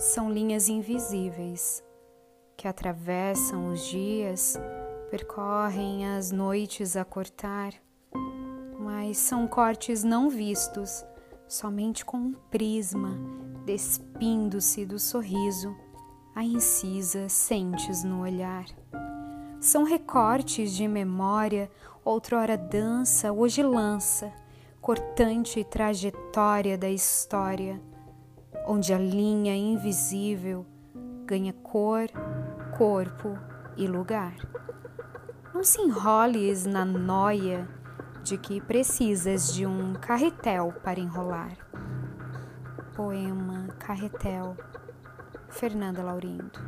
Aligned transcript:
são 0.00 0.32
linhas 0.32 0.70
invisíveis 0.70 1.84
que 2.56 2.66
atravessam 2.66 3.70
os 3.70 3.86
dias, 3.86 4.58
percorrem 5.10 6.06
as 6.06 6.30
noites 6.30 6.96
a 6.96 7.04
cortar, 7.04 7.74
mas 8.78 9.18
são 9.18 9.46
cortes 9.46 10.02
não 10.02 10.30
vistos, 10.30 11.04
somente 11.46 12.02
com 12.02 12.16
um 12.16 12.32
prisma, 12.50 13.10
despindo-se 13.66 14.86
do 14.86 14.98
sorriso, 14.98 15.76
a 16.34 16.42
incisa 16.42 17.28
sentes 17.28 18.02
no 18.02 18.22
olhar. 18.22 18.64
São 19.60 19.84
recortes 19.84 20.72
de 20.72 20.88
memória, 20.88 21.70
outrora 22.02 22.56
dança, 22.56 23.30
hoje 23.32 23.62
lança, 23.62 24.32
cortante 24.80 25.62
trajetória 25.62 26.78
da 26.78 26.88
história 26.88 27.78
onde 28.66 28.92
a 28.92 28.98
linha 28.98 29.54
invisível 29.54 30.66
ganha 31.24 31.52
cor, 31.52 32.06
corpo 32.76 33.38
e 33.76 33.86
lugar. 33.86 34.34
Não 35.54 35.62
se 35.62 35.80
enroles 35.80 36.66
na 36.66 36.84
noia 36.84 37.68
de 38.22 38.38
que 38.38 38.60
precisas 38.60 39.52
de 39.52 39.66
um 39.66 39.94
carretel 39.94 40.72
para 40.82 41.00
enrolar. 41.00 41.52
Poema 42.94 43.68
Carretel, 43.78 44.56
Fernanda 45.48 46.02
Laurindo. 46.02 46.60